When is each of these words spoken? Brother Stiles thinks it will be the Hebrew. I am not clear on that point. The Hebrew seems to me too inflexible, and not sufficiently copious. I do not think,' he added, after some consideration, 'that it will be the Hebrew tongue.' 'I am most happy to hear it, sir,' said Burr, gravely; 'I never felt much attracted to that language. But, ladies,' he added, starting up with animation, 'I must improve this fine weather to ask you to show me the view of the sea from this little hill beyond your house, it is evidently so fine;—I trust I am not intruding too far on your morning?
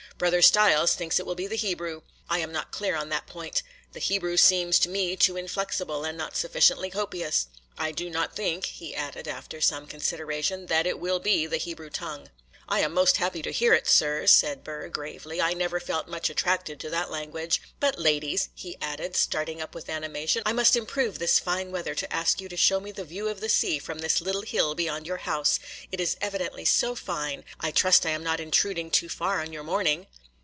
Brother 0.17 0.43
Stiles 0.43 0.93
thinks 0.93 1.19
it 1.19 1.25
will 1.25 1.33
be 1.33 1.47
the 1.47 1.55
Hebrew. 1.55 2.03
I 2.29 2.37
am 2.41 2.51
not 2.51 2.71
clear 2.71 2.95
on 2.95 3.09
that 3.09 3.25
point. 3.25 3.63
The 3.93 3.99
Hebrew 3.99 4.37
seems 4.37 4.77
to 4.79 4.89
me 4.89 5.15
too 5.15 5.35
inflexible, 5.35 6.03
and 6.05 6.15
not 6.15 6.37
sufficiently 6.37 6.91
copious. 6.91 7.47
I 7.75 7.91
do 7.91 8.07
not 8.07 8.35
think,' 8.35 8.65
he 8.65 8.93
added, 8.93 9.27
after 9.27 9.59
some 9.61 9.87
consideration, 9.87 10.67
'that 10.67 10.85
it 10.85 10.99
will 10.99 11.17
be 11.19 11.47
the 11.47 11.57
Hebrew 11.57 11.89
tongue.' 11.89 12.29
'I 12.69 12.79
am 12.81 12.93
most 12.93 13.17
happy 13.17 13.41
to 13.41 13.51
hear 13.51 13.73
it, 13.73 13.85
sir,' 13.85 14.25
said 14.25 14.63
Burr, 14.63 14.87
gravely; 14.87 15.41
'I 15.41 15.55
never 15.55 15.77
felt 15.81 16.07
much 16.07 16.29
attracted 16.29 16.79
to 16.79 16.89
that 16.89 17.11
language. 17.11 17.61
But, 17.81 17.99
ladies,' 17.99 18.47
he 18.55 18.77
added, 18.79 19.17
starting 19.17 19.61
up 19.61 19.75
with 19.75 19.89
animation, 19.89 20.41
'I 20.45 20.53
must 20.53 20.77
improve 20.77 21.19
this 21.19 21.37
fine 21.37 21.71
weather 21.73 21.93
to 21.93 22.13
ask 22.13 22.39
you 22.39 22.47
to 22.47 22.55
show 22.55 22.79
me 22.79 22.93
the 22.93 23.03
view 23.03 23.27
of 23.27 23.41
the 23.41 23.49
sea 23.49 23.77
from 23.77 23.99
this 23.99 24.21
little 24.21 24.43
hill 24.43 24.73
beyond 24.73 25.05
your 25.05 25.17
house, 25.27 25.59
it 25.91 25.99
is 25.99 26.15
evidently 26.21 26.63
so 26.63 26.95
fine;—I 26.95 27.71
trust 27.71 28.05
I 28.05 28.11
am 28.11 28.23
not 28.23 28.39
intruding 28.39 28.89
too 28.89 29.09
far 29.09 29.41
on 29.41 29.51
your 29.51 29.63
morning? 29.63 30.07